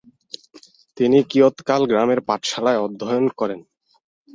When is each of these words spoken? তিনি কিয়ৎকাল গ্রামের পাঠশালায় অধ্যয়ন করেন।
তিনি 0.97 1.17
কিয়ৎকাল 1.29 1.81
গ্রামের 1.87 2.19
পাঠশালায় 2.27 2.83
অধ্যয়ন 2.85 3.25
করেন। 3.39 3.59